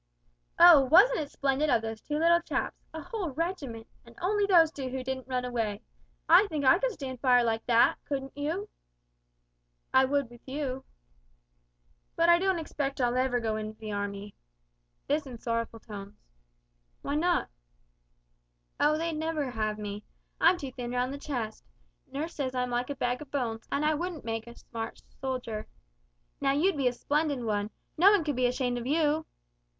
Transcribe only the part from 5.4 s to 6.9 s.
away! I think I could